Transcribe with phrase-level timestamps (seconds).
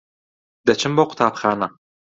[0.67, 1.67] دەچم بۆ قوتابخانە.